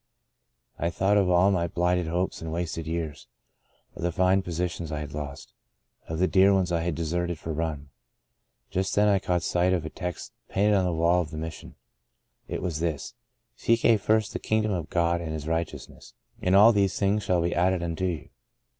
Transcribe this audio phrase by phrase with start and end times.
[0.79, 3.27] I thought of all my blighted hopes and wasted years;
[3.95, 5.53] of the fine posi tions I had lost;
[6.07, 7.91] of the dear ones I had deserted for rum.
[8.71, 11.75] Just then I caught sight of a text painted on the wall of the Mission.
[12.47, 16.71] It was this:* Seek ye first the kingdom of God and His righteousness, and all
[16.71, 18.29] these things shall be added unto you.'